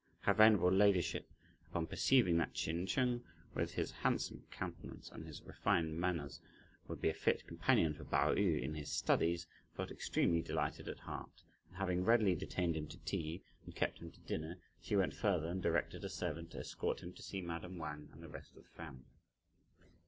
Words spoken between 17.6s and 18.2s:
Wang